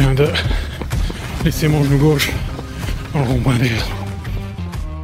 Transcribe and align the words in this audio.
viens 0.00 0.16
de 0.16 0.32
laisser 1.42 1.70
mon 1.70 1.82
genou 1.82 2.00
gauche 2.00 2.30
rond-point 3.12 3.58
derrière. 3.58 3.84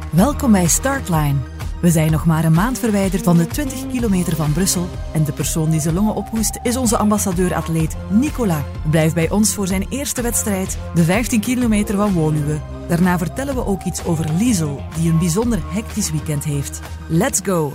Welkom 0.09 0.51
bij 0.51 0.67
Startline. 0.67 1.35
We 1.81 1.89
zijn 1.89 2.11
nog 2.11 2.25
maar 2.25 2.43
een 2.43 2.53
maand 2.53 2.79
verwijderd 2.79 3.23
van 3.23 3.37
de 3.37 3.47
20 3.47 3.87
kilometer 3.87 4.35
van 4.35 4.53
Brussel. 4.53 4.89
En 5.13 5.23
de 5.23 5.31
persoon 5.31 5.69
die 5.69 5.79
zijn 5.79 5.93
longen 5.93 6.15
ophoest 6.15 6.59
is 6.63 6.77
onze 6.77 6.97
ambassadeur-atleet 6.97 7.95
Nicola. 8.09 8.63
Blijf 8.89 9.13
bij 9.13 9.29
ons 9.29 9.53
voor 9.53 9.67
zijn 9.67 9.85
eerste 9.89 10.21
wedstrijd, 10.21 10.77
de 10.93 11.03
15 11.03 11.39
kilometer 11.39 11.95
van 11.95 12.13
Woluwe. 12.13 12.59
Daarna 12.87 13.17
vertellen 13.17 13.55
we 13.55 13.65
ook 13.65 13.83
iets 13.83 14.05
over 14.05 14.25
Liesel, 14.37 14.81
die 14.95 15.11
een 15.11 15.19
bijzonder 15.19 15.59
hectisch 15.73 16.11
weekend 16.11 16.43
heeft. 16.43 16.79
Let's 17.07 17.39
go! 17.43 17.73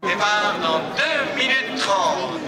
Départ 0.00 0.62
dans 0.62 0.82
2 0.94 1.06
minutes 1.36 1.86
30. 1.86 2.39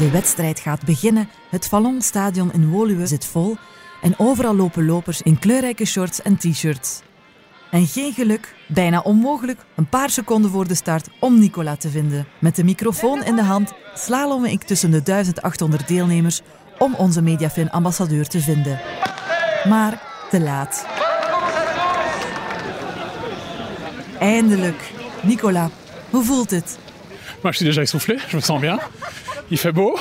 De 0.00 0.10
wedstrijd 0.10 0.60
gaat 0.60 0.84
beginnen. 0.84 1.28
Het 1.50 1.66
Fallonstadion 1.66 2.52
in 2.52 2.68
Woluwe 2.68 3.06
zit 3.06 3.24
vol. 3.24 3.56
En 4.02 4.14
overal 4.18 4.56
lopen 4.56 4.86
lopers 4.86 5.22
in 5.22 5.38
kleurrijke 5.38 5.84
shorts 5.84 6.22
en 6.22 6.36
t-shirts. 6.36 7.00
En 7.70 7.86
geen 7.86 8.12
geluk, 8.12 8.54
bijna 8.68 9.00
onmogelijk, 9.00 9.60
een 9.76 9.88
paar 9.88 10.10
seconden 10.10 10.50
voor 10.50 10.68
de 10.68 10.74
start 10.74 11.08
om 11.18 11.38
Nicola 11.38 11.76
te 11.76 11.88
vinden. 11.90 12.26
Met 12.38 12.56
de 12.56 12.64
microfoon 12.64 13.24
in 13.24 13.36
de 13.36 13.42
hand 13.42 13.72
slalom 13.94 14.44
ik 14.44 14.62
tussen 14.62 14.90
de 14.90 15.02
1800 15.02 15.88
deelnemers 15.88 16.40
om 16.78 16.94
onze 16.94 17.22
Mediafin-ambassadeur 17.22 18.26
te 18.26 18.40
vinden. 18.40 18.80
Maar 19.68 20.02
te 20.30 20.40
laat. 20.40 20.86
Eindelijk. 24.18 24.92
Nicola, 25.22 25.70
hoe 26.10 26.24
voelt 26.24 26.50
het? 26.50 26.78
Moi, 27.42 27.52
je 27.52 27.58
suis 27.58 27.64
déjà 27.64 27.82
je 28.30 28.36
me 28.36 28.42
sens 28.42 28.60
bien. 28.60 28.80
Il 29.50 29.58
fait 29.58 29.72
beau. 29.72 29.98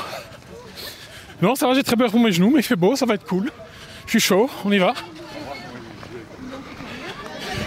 Non, 1.42 1.56
ça 1.56 1.68
va, 1.68 1.74
j'ai 1.74 1.84
très 1.84 1.96
peur 1.96 2.12
pour 2.12 2.20
mes 2.20 2.32
genoux, 2.32 2.52
mais 2.54 2.60
il 2.60 2.64
fait 2.64 2.76
beau, 2.76 2.96
ça 2.96 3.06
va 3.06 3.16
être 3.16 3.26
cool. 3.26 3.52
Je 4.06 4.12
suis 4.12 4.20
chaud, 4.20 4.50
on 4.66 4.72
y 4.72 4.78
va. 4.78 4.94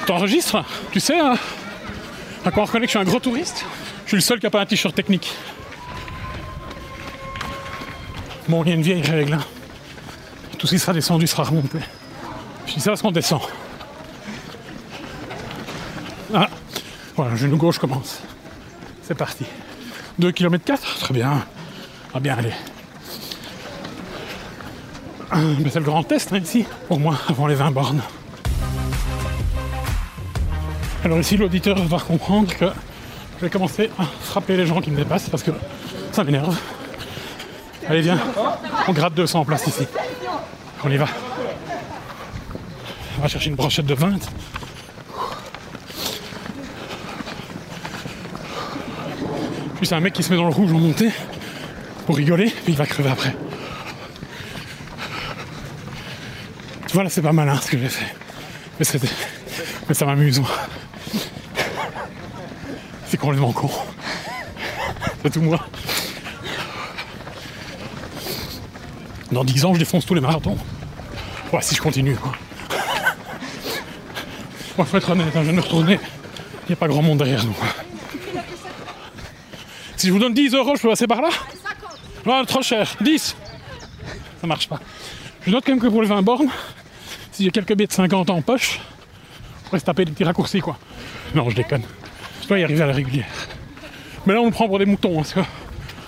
T'enregistres 0.07 0.65
Tu 0.91 1.01
sais 1.01 1.19
hein, 1.19 1.35
à 2.45 2.51
quoi 2.51 2.65
on 2.65 2.67
reconnaît 2.67 2.87
que 2.87 2.93
je 2.93 2.99
suis 2.99 2.99
un 2.99 3.09
gros 3.09 3.21
touriste? 3.21 3.65
Je 4.05 4.09
suis 4.09 4.17
le 4.17 4.21
seul 4.23 4.41
qui 4.41 4.47
n'a 4.47 4.51
pas 4.51 4.61
un 4.61 4.67
t-shirt 4.67 4.95
technique. 4.95 5.33
Bon, 8.49 8.63
il 8.65 8.69
y 8.69 8.73
a 8.73 8.75
une 8.75 8.83
vieille 8.83 9.03
règle. 9.03 9.35
hein. 9.35 9.45
Tout 10.59 10.67
ce 10.67 10.73
qui 10.75 10.79
sera 10.79 10.93
descendu 10.93 11.27
sera 11.27 11.45
remonté. 11.45 11.79
Je 12.67 12.75
dis 12.75 12.81
ça 12.81 12.91
parce 12.91 13.03
qu'on 13.03 13.13
descend. 13.13 13.41
Ah, 16.35 16.49
voilà, 17.17 17.37
genou 17.37 17.57
gauche 17.57 17.79
commence. 17.79 18.21
C'est 19.03 19.15
parti. 19.15 19.45
2 20.19 20.33
km 20.33 20.65
4, 20.65 20.99
très 20.99 21.15
bien. 21.15 21.45
Ah 22.15 22.21
bien 22.21 22.37
aller. 22.37 22.53
Ben, 25.33 25.71
c'est 25.71 25.79
le 25.79 25.85
grand 25.87 26.03
test 26.03 26.31
hein, 26.33 26.39
ici, 26.39 26.67
au 26.91 26.99
moins 26.99 27.19
avant 27.27 27.47
les 27.47 27.55
20 27.55 27.71
bornes. 27.71 28.03
Alors 31.05 31.19
ici 31.19 31.39
l'auditeur 31.39 31.79
va 31.79 31.99
comprendre 31.99 32.55
que 32.55 32.67
je 33.39 33.47
vais 33.47 33.51
commencer 33.51 33.91
à 33.99 34.05
frapper 34.05 34.57
les 34.59 34.67
gens 34.67 34.81
qui 34.83 34.91
me 34.91 34.97
dépassent 34.97 35.31
parce 35.31 35.43
que 35.43 35.53
ça 36.13 36.23
m'énerve. 36.23 36.57
Allez 37.89 38.03
viens, 38.03 38.19
on 38.87 38.93
gratte 38.93 39.15
200 39.15 39.41
en 39.41 39.45
place 39.47 39.67
ici. 39.67 39.87
On 40.85 40.91
y 40.91 40.99
va. 40.99 41.07
On 43.19 43.23
va 43.23 43.29
chercher 43.29 43.49
une 43.49 43.57
brochette 43.57 43.87
de 43.87 43.95
20. 43.95 44.19
Puis 49.77 49.87
c'est 49.87 49.95
un 49.95 50.01
mec 50.01 50.13
qui 50.13 50.23
se 50.23 50.31
met 50.31 50.37
dans 50.37 50.45
le 50.45 50.55
rouge 50.55 50.73
en 50.73 50.79
montée 50.79 51.11
pour 52.07 52.17
rigoler, 52.17 52.51
puis 52.51 52.73
il 52.73 52.77
va 52.77 52.87
crever 52.87 53.11
après. 53.11 53.35
Tu 56.87 56.95
vois 56.95 57.05
là 57.05 57.11
c'est 57.11 57.23
pas 57.23 57.33
malin 57.33 57.59
ce 57.61 57.71
que 57.71 57.79
j'ai 57.79 57.89
fait. 57.89 58.15
Mais, 58.79 58.87
mais 59.89 59.95
ça 59.95 60.05
m'amuse. 60.07 60.41
moi. 60.41 60.51
C'est 63.07 63.17
complètement 63.17 63.53
con. 63.53 63.71
C'est 65.23 65.31
tout 65.31 65.41
moi. 65.43 65.61
Dans 69.31 69.45
10 69.45 69.65
ans 69.65 69.75
je 69.75 69.79
défonce 69.79 70.05
tous 70.05 70.15
les 70.15 70.21
marathons. 70.21 70.59
Ouais 71.53 71.63
si 71.63 71.75
je 71.75 71.81
continue 71.81 72.17
quoi. 72.17 72.33
Moi 74.77 74.87
faut 74.87 74.97
être 74.97 75.11
honnête, 75.11 75.29
hein, 75.29 75.41
je 75.41 75.41
viens 75.43 75.53
de 75.53 75.57
me 75.59 75.63
retourner. 75.63 76.01
Il 76.65 76.69
n'y 76.69 76.73
a 76.73 76.77
pas 76.77 76.89
grand 76.89 77.03
monde 77.03 77.19
derrière 77.19 77.45
nous. 77.45 77.53
quoi. 77.53 77.69
Si 79.97 80.09
je 80.09 80.13
vous 80.13 80.19
donne 80.19 80.35
10 80.35 80.55
euros, 80.55 80.75
je 80.77 80.83
peux 80.83 80.89
passer 80.89 81.07
par 81.07 81.21
là? 81.23 81.29
Non, 82.27 82.45
trop 82.45 82.63
cher. 82.63 82.95
10 83.01 83.37
Ça 84.41 84.47
marche 84.47 84.69
pas. 84.69 84.79
Je 85.47 85.51
note 85.51 85.65
quand 85.67 85.73
même 85.73 85.81
que 85.81 85.89
pour 85.89 86.03
les 86.03 86.09
20 86.09 86.23
bornes, 86.23 86.49
si 87.33 87.45
j'ai 87.45 87.51
quelques 87.51 87.75
billets 87.75 87.87
de 87.89 87.93
50 87.93 88.31
en 88.31 88.43
poche, 88.43 88.79
on 89.65 89.69
pourrait 89.69 89.81
se 89.81 89.85
taper 89.85 90.05
des 90.05 90.13
petits 90.13 90.25
raccourcis 90.25 90.61
quoi. 90.61 90.79
Non, 91.35 91.49
je 91.51 91.57
déconne. 91.57 91.83
Je 92.43 92.49
dois 92.49 92.59
y 92.59 92.65
arriver 92.65 92.83
à 92.83 92.87
la 92.87 92.93
régulière. 92.93 93.27
Mais 94.27 94.35
là, 94.35 94.41
on 94.41 94.45
nous 94.45 94.51
prend 94.53 94.69
pour 94.69 94.79
des 94.79 94.87
moutons. 94.87 95.21
hein, 95.21 95.25
parce 95.35 95.47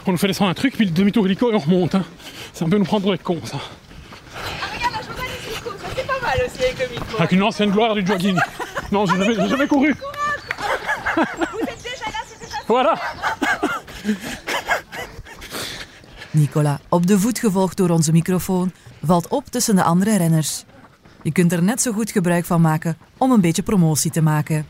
on 0.07 0.13
nous 0.13 0.19
fait 0.19 0.27
descendre 0.29 0.51
un 0.51 0.55
truc, 0.55 0.75
puis 0.77 0.85
le 0.85 0.91
demi-tour 0.93 1.27
hélico 1.27 1.51
et 1.51 1.55
on 1.55 1.59
remonte. 1.59 1.95
hein. 1.95 2.05
C'est 2.53 2.65
un 2.65 2.69
peu 2.69 2.77
nous 2.79 2.85
prendre 2.85 3.03
pour 3.03 3.13
des 3.13 3.19
cons 3.19 3.41
ça. 3.45 3.57
Regarde 4.77 4.95
la 4.95 5.03
journaliste 5.03 5.49
Nico, 5.51 5.71
ça 5.81 5.89
c'est 5.97 6.07
pas 6.07 6.21
mal 6.21 6.39
aussi 6.47 6.63
avec 6.63 6.79
le 6.79 6.89
micro. 6.95 7.17
Avec 7.19 7.33
une 7.33 7.43
ancienne 7.43 7.71
gloire 7.71 7.95
du 7.95 8.07
jogging. 8.07 8.39
Non, 8.93 9.07
je 9.07 9.15
j'ai 9.17 9.49
jamais 9.49 9.67
couru. 9.67 9.95
Vous 11.17 11.23
êtes 11.23 11.83
déjà 11.83 12.05
là, 12.07 12.19
c'est 12.29 12.45
déjà 12.45 12.57
Voilà. 12.69 12.95
Nicola, 16.35 16.81
op 16.89 17.07
de 17.07 17.19
voet 17.19 17.39
gevolgd 17.39 17.77
door 17.77 17.91
onze 17.91 18.13
microfoon, 18.13 18.73
valt 19.03 19.29
op 19.29 19.45
tussen 19.51 19.77
de 19.77 19.83
andere 19.83 20.17
renners. 20.17 20.65
Je 21.23 21.33
kunt 21.33 21.53
er 21.53 21.63
net 21.63 21.83
zo 21.83 21.93
goed 21.93 22.11
gebruik 22.11 22.45
van 22.45 22.61
maken 22.61 22.97
om 23.19 23.31
een 23.31 23.41
beetje 23.41 23.63
promotie 23.63 24.11
te 24.11 24.23
maken. 24.23 24.67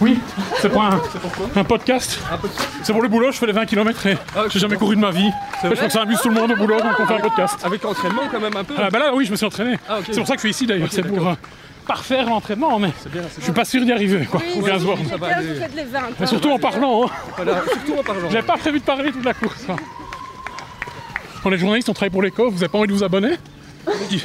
Oui, 0.00 0.20
c'est 0.60 0.72
pour 0.72 0.82
un, 0.82 1.00
un 1.56 1.64
podcast. 1.64 2.18
C'est 2.82 2.92
pour 2.92 3.02
le 3.02 3.08
boulot, 3.08 3.32
je 3.32 3.38
fais 3.38 3.46
les 3.46 3.52
20 3.52 3.66
km 3.66 4.06
et 4.06 4.16
j'ai 4.48 4.58
jamais 4.58 4.76
couru 4.76 4.94
de 4.94 5.00
ma 5.00 5.10
vie. 5.10 5.30
je 5.62 5.68
crois 5.68 5.86
que 5.86 5.92
ça 5.92 6.02
amuse 6.02 6.20
tout 6.20 6.28
le 6.28 6.34
monde 6.34 6.52
au 6.52 6.56
boulot, 6.56 6.78
donc 6.80 6.98
on 6.98 7.06
fait 7.06 7.14
un 7.14 7.20
podcast. 7.20 7.64
Avec 7.64 7.84
entraînement 7.84 8.28
quand 8.30 8.40
même 8.40 8.56
un 8.56 8.64
peu. 8.64 8.74
Ah 8.78 8.90
bah 8.90 8.98
là, 8.98 9.14
oui, 9.14 9.24
je 9.24 9.30
me 9.30 9.36
suis 9.36 9.46
entraîné. 9.46 9.78
Ah. 9.88 9.98
C'est 10.04 10.16
pour 10.18 10.26
ça 10.26 10.34
que 10.34 10.42
je 10.42 10.46
suis 10.48 10.50
ici 10.50 10.66
d'ailleurs. 10.66 10.88
C'est 10.90 11.02
pour 11.02 11.26
euh, 11.26 11.34
parfaire 11.88 12.26
l'entraînement, 12.26 12.78
mais 12.78 12.92
bien, 13.12 13.22
je 13.36 13.42
suis 13.42 13.52
pas 13.52 13.64
sûr 13.64 13.84
d'y 13.84 13.90
arriver. 13.92 14.24
Quoi, 14.26 14.40
Oui, 14.46 14.60
aux 14.60 14.64
15 14.64 14.84
bornes. 14.84 15.00
les 15.02 15.08
Ça 15.08 15.16
va 15.16 15.28
15, 15.30 15.36
aller. 15.38 15.54
vous 15.54 15.60
faites 15.60 15.74
les 15.74 15.84
20. 15.84 16.00
Mais 16.20 16.26
surtout 16.26 16.50
en 16.50 16.58
parlant. 16.58 17.06
Hein. 17.06 17.10
Voilà, 17.36 17.62
surtout 17.72 17.98
en 17.98 18.02
parlant. 18.04 18.30
J'avais 18.30 18.46
pas 18.46 18.56
prévu 18.58 18.78
de 18.78 18.84
parler 18.84 19.10
toute 19.10 19.24
la 19.24 19.34
course. 19.34 19.64
hein. 19.68 19.76
On 21.44 21.52
est 21.52 21.58
journalistes, 21.58 21.88
on 21.88 21.94
travaille 21.94 22.10
pour 22.10 22.22
l'éco, 22.22 22.50
vous 22.50 22.62
avez 22.62 22.68
pas 22.68 22.78
envie 22.78 22.88
de 22.88 22.92
vous 22.92 23.02
abonner? 23.02 23.32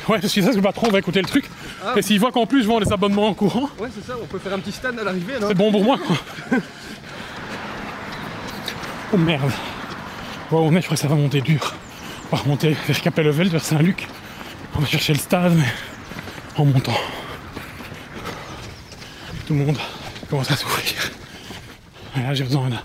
Ouais, 0.09 0.19
parce 0.19 0.33
que 0.33 0.41
ça, 0.41 0.51
le 0.51 0.61
patron 0.61 0.89
va 0.91 0.99
écouter 0.99 1.21
le 1.21 1.27
truc. 1.27 1.45
Ah. 1.85 1.93
Et 1.95 2.01
s'il 2.01 2.19
voit 2.19 2.31
qu'en 2.31 2.45
plus 2.45 2.63
je 2.63 2.67
vends 2.67 2.79
les 2.79 2.91
abonnements 2.91 3.27
en 3.27 3.33
courant, 3.33 3.69
Ouais, 3.79 3.87
c'est 3.95 4.05
ça, 4.05 4.17
on 4.21 4.25
peut 4.25 4.39
faire 4.39 4.53
un 4.53 4.59
petit 4.59 4.73
stand 4.73 4.99
à 4.99 5.03
l'arrivée 5.05 5.33
c'est 5.39 5.53
bon 5.53 5.71
pour 5.71 5.83
moi. 5.83 5.97
Quoi. 6.05 6.17
oh 9.13 9.17
merde. 9.17 9.51
Ouais, 10.51 10.59
on 10.59 10.71
est, 10.75 10.81
je 10.81 10.85
crois 10.85 10.95
que 10.97 11.01
ça 11.01 11.07
va 11.07 11.15
monter 11.15 11.39
dur. 11.41 11.73
On 12.31 12.35
va 12.35 12.41
remonter 12.43 12.75
vers 12.87 13.01
Capellevel, 13.01 13.47
vers 13.47 13.63
Saint-Luc. 13.63 14.07
On 14.75 14.79
va 14.79 14.87
chercher 14.87 15.13
le 15.13 15.19
stade, 15.19 15.53
mais 15.55 15.63
en 16.57 16.65
montant. 16.65 16.97
Tout 19.47 19.53
le 19.53 19.65
monde 19.65 19.77
commence 20.29 20.49
à 20.51 20.55
souffrir. 20.55 21.11
Là, 22.15 22.33
j'ai 22.33 22.43
besoin 22.43 22.69
me 22.69 22.77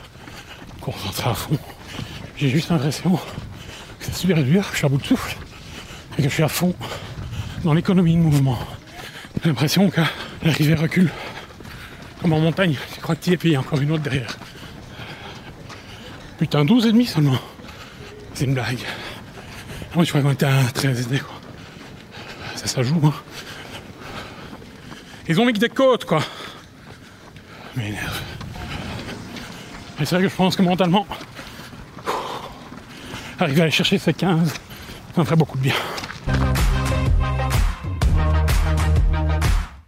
concentrer 0.80 1.30
à 1.30 1.34
fond. 1.34 1.58
J'ai 2.36 2.48
juste 2.48 2.70
l'impression 2.70 3.12
que 3.12 4.04
c'est 4.04 4.14
super 4.14 4.42
dur, 4.42 4.66
que 4.66 4.72
je 4.72 4.78
suis 4.78 4.86
à 4.86 4.88
bout 4.88 4.98
de 4.98 5.06
souffle 5.06 5.36
et 6.18 6.22
que 6.22 6.28
je 6.28 6.34
suis 6.34 6.42
à 6.42 6.48
fond 6.48 6.74
dans 7.62 7.74
l'économie 7.74 8.14
de 8.14 8.20
mouvement. 8.20 8.58
J'ai 9.42 9.50
l'impression 9.50 9.88
que 9.90 10.00
l'arrivée 10.42 10.74
recule. 10.74 11.10
Comme 12.20 12.32
en 12.32 12.40
montagne, 12.40 12.76
tu 12.92 13.00
crois 13.00 13.14
que 13.14 13.22
tu 13.22 13.30
y 13.30 13.34
es, 13.34 13.36
puis 13.36 13.50
il 13.50 13.52
y 13.52 13.56
a 13.56 13.60
encore 13.60 13.80
une 13.80 13.92
autre 13.92 14.02
derrière. 14.02 14.36
Putain, 16.38 16.64
12 16.64 16.86
et 16.86 16.92
demi 16.92 17.06
seulement. 17.06 17.38
C'est 18.34 18.44
une 18.44 18.54
blague. 18.54 18.78
Moi, 19.94 20.04
je 20.04 20.10
crois 20.10 20.22
qu'on 20.22 20.32
était 20.32 20.46
à 20.46 20.64
13 20.74 21.00
et 21.00 21.04
demi, 21.04 21.18
quoi. 21.20 21.34
Ça, 22.56 22.66
ça 22.66 22.82
joue, 22.82 23.00
hein. 23.04 23.14
Ils 25.28 25.40
ont 25.40 25.44
mis 25.44 25.52
que 25.52 25.58
des 25.58 25.68
côtes, 25.68 26.04
quoi. 26.04 26.22
Mais 27.76 27.94
c'est 30.06 30.14
vrai 30.14 30.22
que 30.22 30.28
je 30.28 30.34
pense 30.34 30.56
que 30.56 30.62
mentalement, 30.62 31.06
arriver 33.38 33.60
à 33.60 33.64
aller 33.64 33.72
chercher 33.72 33.98
ces 33.98 34.12
15, 34.12 34.48
ça 35.14 35.20
me 35.20 35.24
ferait 35.24 35.36
beaucoup 35.36 35.58
de 35.58 35.62
bien. 35.62 35.74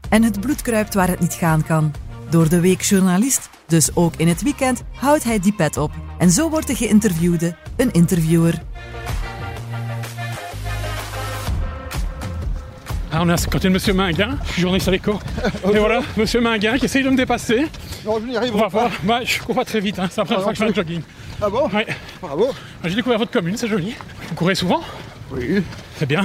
En 0.09 0.23
het 0.23 0.41
bloed 0.41 0.63
kruipt 0.63 0.95
waar 0.95 1.09
het 1.09 1.21
niet 1.21 1.35
gaan 1.35 1.65
kan. 1.65 1.93
Door 2.31 2.49
de 2.49 2.61
week 2.61 2.83
journalist, 2.83 3.51
dus 3.67 3.95
ook 3.95 4.15
in 4.17 4.29
het 4.29 4.43
weekend, 4.43 4.83
houdt 4.95 5.25
hij 5.25 5.39
die 5.39 5.53
pet 5.53 5.77
op. 5.77 5.93
En 6.19 6.31
zo 6.31 6.51
wordt 6.51 6.67
de 6.67 6.75
geïnterviewde 6.75 7.57
een 7.77 7.93
interviewer. 7.93 8.63
Ah, 13.13 13.19
on 13.23 13.29
est 13.29 13.33
à 13.33 13.37
côté 13.51 13.69
de 13.69 13.73
Monsieur 13.73 13.93
Minguin, 13.93 14.39
je 14.47 14.53
suis 14.53 14.63
journaliste 14.63 14.87
à 14.87 14.93
l'écho. 14.93 15.19
Et 15.75 15.79
voilà, 15.79 16.01
Monsieur 16.17 16.41
Minguin 16.41 16.79
qui 16.79 16.85
essaye 16.85 17.03
de 17.03 17.11
me 17.11 17.17
dépasser. 17.17 17.67
Non, 18.05 18.21
je 18.21 18.27
n'y 18.27 18.39
On 18.39 18.57
va 18.57 18.63
pas. 18.65 18.69
voir. 18.69 18.91
Bah, 19.03 19.21
je 19.25 19.41
cours 19.41 19.55
pas 19.57 19.65
très 19.65 19.81
vite, 19.81 19.99
hein. 19.99 20.07
c'est 20.11 20.19
la 20.21 20.25
première 20.25 20.41
Ah, 20.41 20.43
fois 20.45 20.53
que 20.53 20.59
je 20.59 20.63
fais 20.63 20.65
un 20.65 20.69
non 20.69 20.75
jogging. 20.75 21.03
Ah 21.43 21.51
bon 21.51 21.69
Ouais. 21.71 21.87
Bravo. 22.23 22.51
J'ai 22.85 22.95
découvert 22.95 23.19
votre 23.19 23.33
commune, 23.33 23.57
c'est 23.57 23.67
joli. 23.69 23.95
Vous 24.29 24.35
courez 24.37 24.55
souvent 24.55 24.81
Oui, 25.33 25.61
C'est 25.99 26.07
bien. 26.07 26.25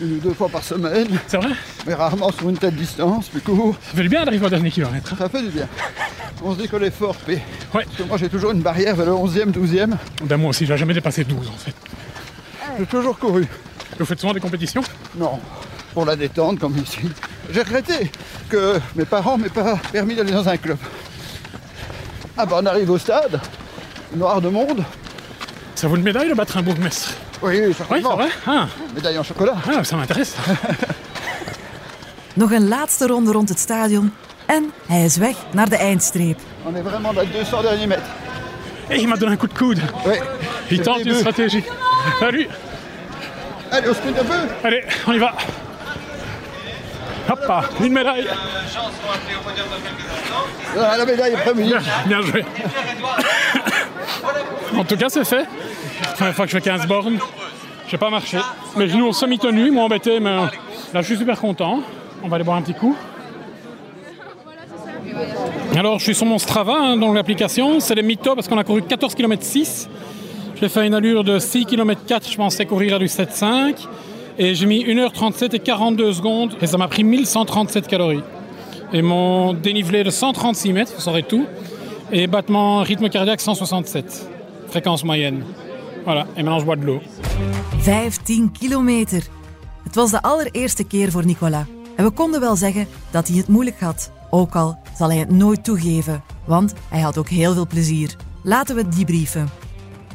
une 0.00 0.14
ou 0.14 0.18
deux 0.18 0.34
fois 0.34 0.48
par 0.48 0.64
semaine, 0.64 1.06
C'est 1.28 1.36
vrai 1.36 1.50
mais 1.86 1.94
rarement 1.94 2.30
sur 2.32 2.48
une 2.50 2.58
telle 2.58 2.74
distance, 2.74 3.28
plus 3.28 3.40
court. 3.40 3.76
Ça 3.80 3.96
fait 3.96 4.02
du 4.02 4.08
bien 4.08 4.24
d'arriver 4.24 4.44
au 4.46 4.50
dernier 4.50 4.70
kilomètre. 4.70 5.16
Ça 5.16 5.28
fait 5.28 5.42
du 5.42 5.48
bien. 5.50 5.68
On 6.42 6.54
se 6.54 6.60
dit 6.60 6.68
que 6.68 6.76
l'effort 6.76 7.14
paie. 7.16 7.40
Ouais. 7.72 7.84
Parce 7.84 7.96
que 7.96 8.02
moi 8.02 8.16
j'ai 8.18 8.28
toujours 8.28 8.50
une 8.50 8.62
barrière 8.62 8.96
vers 8.96 9.06
le 9.06 9.12
11e, 9.12 9.52
12e. 9.52 9.90
Ben, 10.24 10.36
moi 10.38 10.50
aussi, 10.50 10.66
j'ai 10.66 10.76
jamais 10.76 10.94
dépassé 10.94 11.22
12 11.24 11.48
en 11.48 11.52
fait. 11.52 11.74
J'ai 12.78 12.86
toujours 12.86 13.16
couru. 13.18 13.46
Vous 13.98 14.04
faites 14.06 14.18
souvent 14.20 14.32
des 14.32 14.40
compétitions? 14.40 14.82
Non, 15.16 15.38
pour 15.94 16.04
la 16.04 16.16
détente 16.16 16.58
comme 16.58 16.76
ici. 16.78 17.00
J'ai 17.50 17.62
regretté 17.62 18.10
que 18.48 18.78
mes 18.96 19.04
parents 19.04 19.36
m'aient 19.38 19.48
pas 19.48 19.76
permis 19.92 20.14
d'aller 20.14 20.32
dans 20.32 20.48
un 20.48 20.56
club. 20.56 20.78
Ah 22.36 22.46
bah 22.46 22.56
on 22.62 22.66
arrive 22.66 22.90
au 22.90 22.98
stade, 22.98 23.40
noir 24.14 24.40
de 24.40 24.48
monde. 24.48 24.84
Ça 25.74 25.88
vaut 25.88 25.96
une 25.96 26.02
médaille 26.02 26.28
de 26.28 26.34
battre 26.34 26.56
un 26.58 26.62
bourgmestre 26.62 27.12
Oui, 27.42 27.58
Oui, 27.58 27.64
c'est 27.68 27.78
certainement. 27.78 28.16
vrai 28.16 28.28
ah, 28.46 28.66
Médaille 28.94 29.18
en 29.18 29.22
chocolat. 29.22 29.56
ah, 29.76 29.82
ça 29.84 29.96
m'intéresse. 29.96 30.36
Nog 32.34 32.52
een 32.52 32.68
laatste 32.68 33.06
ronde 33.06 33.32
rond 33.32 33.48
het 33.48 33.58
stadion 33.58 34.12
en 34.46 34.72
hij 34.86 35.04
is 35.04 35.16
weg 35.16 35.36
naar 35.52 35.68
de 35.68 35.76
eindstreep. 35.76 36.38
On 36.64 36.74
est 36.74 36.82
vraiment 36.84 37.12
dans 37.14 37.22
les 37.24 37.32
200 37.32 37.62
derniers 37.62 37.86
mètres. 37.88 38.10
Et 38.90 38.96
il 39.00 39.06
m'a 39.08 39.16
donné 39.16 39.32
un 39.32 39.36
coup 39.36 39.48
de 39.48 39.58
coude. 39.58 39.80
Oui. 40.06 40.14
Il 40.70 40.80
tente 40.82 41.04
une 41.04 41.14
stratégie. 41.14 41.64
Salut 42.20 42.48
Allez, 43.70 43.88
on 43.88 43.94
sprint 43.94 44.18
un 44.18 44.24
peu. 44.24 44.48
Allez, 44.64 44.84
on 45.06 45.12
y 45.12 45.18
va. 45.18 45.32
Hop 47.30 47.52
une 47.80 47.92
médaille. 47.92 48.26
Ah, 50.76 50.96
la 50.98 51.06
médaille 51.06 51.32
est 51.34 51.36
première. 51.36 51.80
Bien, 51.80 51.80
bien 52.06 52.22
joué. 52.22 52.44
En 54.76 54.84
tout 54.84 54.96
cas, 54.96 55.08
c'est 55.08 55.24
fait. 55.24 55.46
Première 56.16 56.34
fois 56.34 56.46
que 56.46 56.50
je 56.50 56.56
fais 56.56 56.62
15 56.62 56.86
bornes. 56.86 57.18
Je 57.86 57.96
pas 57.96 58.10
marché. 58.10 58.38
Mes 58.76 58.88
genoux 58.88 59.08
ont 59.08 59.12
semi-tenu, 59.12 59.70
moi 59.70 59.84
embêté, 59.84 60.20
mais 60.20 60.30
là 60.30 60.50
je 60.94 61.02
suis 61.02 61.16
super 61.16 61.40
content. 61.40 61.80
On 62.22 62.28
va 62.28 62.36
aller 62.36 62.44
boire 62.44 62.56
un 62.56 62.62
petit 62.62 62.74
coup. 62.74 62.96
Alors, 65.76 65.98
je 65.98 66.04
suis 66.04 66.14
sur 66.14 66.26
mon 66.26 66.38
Strava, 66.38 66.74
hein, 66.74 66.96
dans 66.96 67.12
l'application. 67.12 67.80
C'est 67.80 67.94
les 67.94 68.02
mythos 68.02 68.34
parce 68.34 68.48
qu'on 68.48 68.58
a 68.58 68.64
couru 68.64 68.82
14 68.82 69.14
km 69.14 69.42
6. 69.42 69.88
J'ai 70.60 70.68
fait 70.68 70.86
une 70.86 70.94
allure 70.94 71.24
de 71.24 71.38
6 71.38 71.64
km 71.64 72.00
4, 72.06 72.30
je 72.30 72.36
pensais 72.36 72.66
courir 72.66 72.96
à 72.96 72.98
du 72.98 73.06
7,5. 73.06 73.86
Et 74.42 74.54
j'ai 74.54 74.64
mis 74.64 74.82
1h37 74.82 75.54
et 75.54 75.58
42 75.58 76.14
secondes. 76.14 76.56
Et 76.62 76.66
ça 76.66 76.78
m'a 76.78 76.88
pris 76.88 77.04
1137 77.04 77.86
calories. 77.86 78.22
Et 78.90 79.02
mon 79.02 79.52
dénivelé 79.52 80.02
de 80.02 80.08
136 80.08 80.72
mètres, 80.72 80.92
vous 80.94 81.02
saurez 81.02 81.24
tout. 81.24 81.44
Et 82.10 82.26
battement 82.26 82.78
rythme 82.78 83.10
cardiaque 83.10 83.42
167. 83.42 84.30
Fréquence 84.68 85.04
moyenne. 85.04 85.44
Voilà, 86.06 86.22
en 86.22 86.36
maintenant 86.36 86.58
je 86.58 86.64
bois 86.64 86.76
de 86.76 86.86
l'eau. 86.86 87.00
15 87.80 88.50
kilometer. 88.52 89.22
Het 89.84 89.94
was 89.94 90.10
de 90.10 90.22
allereerste 90.22 90.84
keer 90.84 91.10
voor 91.10 91.26
Nicolas. 91.26 91.64
En 91.96 92.04
we 92.04 92.10
konden 92.10 92.40
wel 92.40 92.56
zeggen 92.56 92.86
dat 93.10 93.28
hij 93.28 93.36
het 93.36 93.48
moeilijk 93.48 93.80
had. 93.80 94.10
Ook 94.30 94.54
al 94.54 94.78
zal 94.98 95.08
hij 95.08 95.18
het 95.18 95.30
nooit 95.30 95.64
toegeven, 95.64 96.22
want 96.44 96.74
hij 96.88 97.00
had 97.00 97.18
ook 97.18 97.28
heel 97.28 97.52
veel 97.54 97.66
plezier. 97.66 98.16
Laten 98.42 98.74
we 98.74 98.82
het 98.82 98.96
debriefen. 98.96 99.48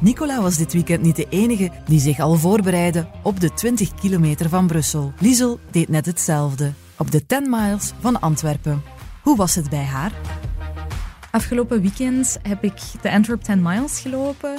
Nicolas 0.00 0.38
was 0.38 0.56
dit 0.56 0.72
weekend 0.72 1.02
niet 1.02 1.16
de 1.16 1.26
enige 1.28 1.70
die 1.86 2.00
zich 2.00 2.20
al 2.20 2.34
voorbereidde 2.34 3.06
op 3.22 3.40
de 3.40 3.54
20 3.54 3.94
kilometer 3.94 4.48
van 4.48 4.66
Brussel. 4.66 5.12
Liesel 5.18 5.60
deed 5.70 5.88
net 5.88 6.06
hetzelfde, 6.06 6.72
op 6.96 7.10
de 7.10 7.26
10 7.26 7.50
miles 7.50 7.92
van 8.00 8.20
Antwerpen. 8.20 8.82
Hoe 9.22 9.36
was 9.36 9.54
het 9.54 9.70
bij 9.70 9.84
haar? 9.84 10.12
Afgelopen 11.30 11.80
weekend 11.80 12.38
heb 12.42 12.64
ik 12.64 12.80
de 13.02 13.10
Antwerp 13.10 13.42
10 13.42 13.62
miles 13.62 14.00
gelopen. 14.00 14.58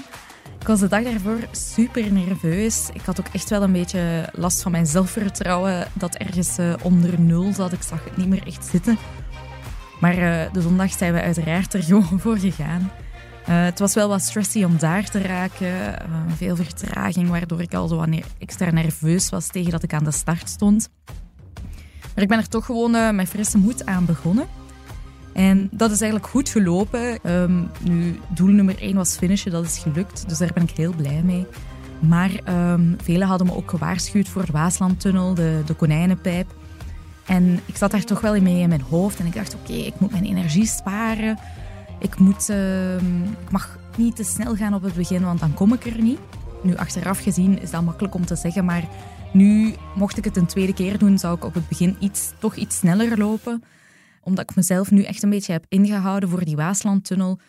Ik 0.59 0.67
was 0.67 0.79
de 0.79 0.87
dag 0.87 1.03
daarvoor 1.03 1.39
super 1.51 2.11
nerveus. 2.11 2.89
Ik 2.93 3.01
had 3.01 3.19
ook 3.19 3.27
echt 3.31 3.49
wel 3.49 3.63
een 3.63 3.71
beetje 3.71 4.29
last 4.33 4.61
van 4.61 4.71
mijn 4.71 4.85
zelfvertrouwen 4.85 5.87
dat 5.93 6.15
ergens 6.15 6.57
eh, 6.57 6.73
onder 6.83 7.19
nul 7.19 7.53
zat. 7.53 7.73
Ik 7.73 7.81
zag 7.81 8.03
het 8.03 8.17
niet 8.17 8.27
meer 8.27 8.47
echt 8.47 8.65
zitten. 8.65 8.97
Maar 9.99 10.17
eh, 10.17 10.53
de 10.53 10.61
zondag 10.61 10.91
zijn 10.91 11.13
we 11.13 11.21
uiteraard 11.21 11.73
er 11.73 11.83
gewoon 11.83 12.19
voor 12.23 12.37
gegaan. 12.37 12.91
Eh, 13.47 13.63
het 13.63 13.79
was 13.79 13.93
wel 13.93 14.07
wat 14.07 14.21
stressy 14.21 14.63
om 14.63 14.77
daar 14.77 15.09
te 15.09 15.19
raken. 15.19 15.99
Eh, 15.99 16.05
veel 16.35 16.55
vertraging, 16.55 17.29
waardoor 17.29 17.61
ik 17.61 17.73
al 17.73 17.87
zo 17.87 17.95
wat 17.95 18.09
extra 18.37 18.71
nerveus 18.71 19.29
was 19.29 19.47
tegen 19.47 19.71
dat 19.71 19.83
ik 19.83 19.93
aan 19.93 20.03
de 20.03 20.11
start 20.11 20.49
stond. 20.49 20.89
Maar 22.15 22.23
ik 22.23 22.27
ben 22.27 22.37
er 22.37 22.47
toch 22.47 22.65
gewoon 22.65 22.95
eh, 22.95 23.11
met 23.11 23.27
frisse 23.27 23.57
moed 23.57 23.85
aan 23.85 24.05
begonnen. 24.05 24.45
En 25.33 25.69
dat 25.71 25.91
is 25.91 26.01
eigenlijk 26.01 26.31
goed 26.31 26.49
gelopen. 26.49 27.23
Ehm, 27.23 27.63
nu, 27.81 28.19
doel 28.27 28.47
nummer 28.47 28.75
1 28.79 28.95
was 28.95 29.17
finishen, 29.17 29.51
dat 29.51 29.65
is 29.65 29.77
gelukt. 29.77 30.29
Dus 30.29 30.37
daar 30.37 30.53
ben 30.53 30.63
ik 30.63 30.69
heel 30.69 30.93
blij 30.93 31.21
mee. 31.23 31.45
Maar 31.99 32.31
ehm 32.43 32.93
velen 33.03 33.27
hadden 33.27 33.47
me 33.47 33.55
ook 33.55 33.69
gewaarschuwd 33.69 34.27
voor 34.27 34.45
de 34.45 34.51
Waaslandtunnel, 34.51 35.33
de, 35.33 35.61
de 35.65 35.73
konijnenpijp. 35.73 36.55
En 37.25 37.59
ik 37.65 37.77
zat 37.77 37.91
daar 37.91 38.03
toch 38.03 38.21
wel 38.21 38.41
mee 38.41 38.59
in 38.59 38.69
mijn 38.69 38.81
hoofd. 38.89 39.19
En 39.19 39.25
ik 39.25 39.33
dacht, 39.33 39.55
oké, 39.55 39.73
ik 39.73 39.99
moet 39.99 40.11
mijn 40.11 40.25
energie 40.25 40.65
sparen. 40.65 41.37
Ik, 41.99 42.19
moet, 42.19 42.49
ehm, 42.49 43.23
ik 43.23 43.51
mag 43.51 43.79
niet 43.97 44.15
te 44.15 44.23
snel 44.23 44.55
gaan 44.55 44.73
op 44.73 44.81
het 44.81 44.93
begin, 44.93 45.23
want 45.23 45.39
dan 45.39 45.53
kom 45.53 45.73
ik 45.73 45.85
er 45.85 46.01
niet. 46.01 46.19
Nu, 46.63 46.75
achteraf 46.75 47.19
gezien 47.19 47.61
is 47.61 47.71
dat 47.71 47.83
makkelijk 47.83 48.15
om 48.15 48.25
te 48.25 48.35
zeggen, 48.35 48.65
maar 48.65 48.87
nu, 49.33 49.73
mocht 49.95 50.17
ik 50.17 50.23
het 50.23 50.37
een 50.37 50.45
tweede 50.45 50.73
keer 50.73 50.97
doen, 50.97 51.17
zou 51.17 51.35
ik 51.35 51.45
op 51.45 51.53
het 51.53 51.67
begin 51.67 51.95
iets, 51.99 52.31
toch 52.39 52.55
iets 52.55 52.77
sneller 52.77 53.17
lopen 53.17 53.63
omdat 54.27 54.49
ik 54.49 54.55
mezelf 54.55 54.91
nu 54.91 55.03
echt 55.03 55.23
een 55.23 55.29
beetje 55.29 55.51
heb 55.51 55.65
ingehouden 55.69 56.29
voor 56.29 56.45
die 56.45 56.55
Waaslandtunnel. 56.55 57.39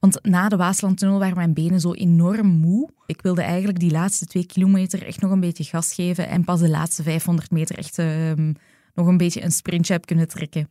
Want 0.00 0.18
na 0.22 0.48
de 0.48 0.56
Waaslandtunnel 0.56 1.18
waren 1.18 1.36
mijn 1.36 1.54
benen 1.54 1.80
zo 1.80 1.92
enorm 1.92 2.46
moe. 2.46 2.90
Ik 3.06 3.22
wilde 3.22 3.42
eigenlijk 3.42 3.78
die 3.78 3.90
laatste 3.90 4.26
twee 4.26 4.46
kilometer 4.46 5.06
echt 5.06 5.20
nog 5.20 5.30
een 5.30 5.40
beetje 5.40 5.64
gas 5.64 5.94
geven. 5.94 6.28
En 6.28 6.44
pas 6.44 6.60
de 6.60 6.68
laatste 6.68 7.02
500 7.02 7.50
meter 7.50 7.78
echt 7.78 7.98
ehm, 7.98 8.52
nog 8.94 9.06
een 9.06 9.16
beetje 9.16 9.42
een 9.42 9.52
sprintje 9.52 9.92
heb 9.92 10.06
kunnen 10.06 10.28
trekken. 10.28 10.68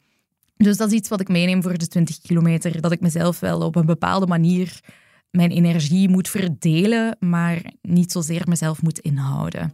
Dus 0.58 0.78
dat 0.78 0.88
is 0.88 0.94
iets 0.94 1.10
wat 1.10 1.22
ik 1.22 1.28
meeneem 1.28 1.62
voor 1.62 1.78
de 1.78 1.88
20 1.88 2.20
kilometer. 2.20 2.82
Dat 2.82 2.92
ik 2.92 3.02
mezelf 3.02 3.40
wel 3.40 3.60
op 3.62 3.76
een 3.76 3.86
bepaalde 3.86 4.28
manier 4.28 4.80
mijn 5.32 5.52
energie 5.52 6.10
moet 6.10 6.30
verdelen, 6.30 7.18
maar 7.20 7.62
niet 7.82 8.12
zozeer 8.12 8.42
mezelf 8.48 8.82
moet 8.82 9.00
inhouden. 9.00 9.70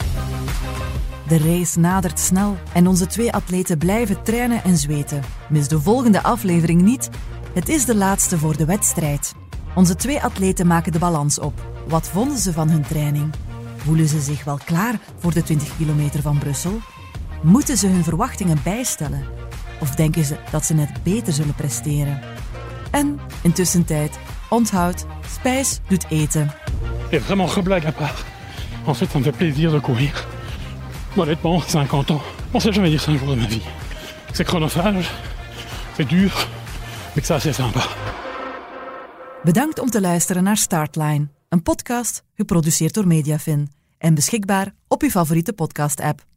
De 1.27 1.37
race 1.37 1.79
nadert 1.79 2.19
snel 2.19 2.57
en 2.73 2.87
onze 2.87 3.07
twee 3.07 3.31
atleten 3.31 3.77
blijven 3.77 4.23
trainen 4.23 4.63
en 4.63 4.77
zweten. 4.77 5.21
Mis 5.49 5.67
de 5.67 5.79
volgende 5.79 6.23
aflevering 6.23 6.81
niet. 6.81 7.09
Het 7.53 7.69
is 7.69 7.85
de 7.85 7.95
laatste 7.95 8.37
voor 8.37 8.57
de 8.57 8.65
wedstrijd. 8.65 9.33
Onze 9.75 9.95
twee 9.95 10.21
atleten 10.21 10.67
maken 10.67 10.91
de 10.91 10.99
balans 10.99 11.39
op. 11.39 11.83
Wat 11.87 12.07
vonden 12.07 12.37
ze 12.37 12.53
van 12.53 12.69
hun 12.69 12.83
training? 12.83 13.33
Voelen 13.75 14.07
ze 14.07 14.21
zich 14.21 14.43
wel 14.43 14.59
klaar 14.65 14.99
voor 15.17 15.33
de 15.33 15.43
20 15.43 15.77
kilometer 15.77 16.21
van 16.21 16.37
Brussel? 16.37 16.79
Moeten 17.43 17.77
ze 17.77 17.87
hun 17.87 18.03
verwachtingen 18.03 18.57
bijstellen? 18.63 19.40
Of 19.81 19.95
denken 19.95 20.25
ze 20.25 20.35
dat 20.51 20.65
ze 20.65 20.73
net 20.73 21.03
beter 21.03 21.33
zullen 21.33 21.55
presteren? 21.55 22.19
En 22.91 23.19
intussen 23.41 23.85
tijd, 23.85 24.19
onthoud, 24.49 25.05
spijs 25.27 25.79
doet 25.87 26.05
eten. 26.09 26.51
Et 27.09 27.23
vraiment 27.23 27.53
reblague 27.53 27.87
à 27.87 27.91
part. 27.91 28.25
En 28.85 28.95
fait, 28.95 29.09
ça 29.09 29.17
me 29.17 29.23
fait 29.23 29.37
plaisir 29.37 29.71
de 29.71 29.79
courir. 29.79 30.27
Honnêtement, 31.15 31.61
50 31.67 32.11
ans, 32.11 32.21
on 32.51 32.59
sait 32.59 32.73
jamais 32.73 32.89
dire 32.89 33.01
5 33.01 33.17
jours 33.19 33.29
de 33.29 33.35
ma 33.35 33.47
vie. 33.47 33.61
C'est 34.31 34.47
chronophage, 34.47 35.09
c'est 35.95 36.07
dur, 36.07 36.31
mais 37.15 37.25
ça, 37.25 37.39
c'est 37.39 37.53
sympa. 37.53 37.81
Bedankt 39.43 39.79
om 39.79 39.89
te 39.89 40.01
luisteren 40.01 40.43
naar 40.43 40.57
Startline, 40.57 41.27
een 41.49 41.61
podcast 41.61 42.23
geproduceerd 42.35 42.93
door 42.93 43.07
Mediafin 43.07 43.71
en 43.97 44.13
beschikbaar 44.13 44.73
op 44.87 45.01
uw 45.01 45.09
favoriete 45.09 45.53
podcast-app. 45.53 46.30